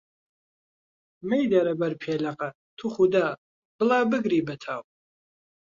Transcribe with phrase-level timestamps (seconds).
[1.29, 3.27] مەیدەرە بەر پێلەقە، توخودا،
[3.77, 4.81] بڵا بگری بە تاو!